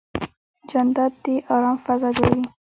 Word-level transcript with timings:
جانداد 0.69 1.11
د 1.23 1.25
ارام 1.53 1.77
فضا 1.85 2.09
جوړوي. 2.17 2.43